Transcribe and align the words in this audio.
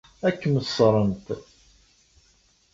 Ad 0.27 0.35
kem-ṣṣrent. 0.41 1.27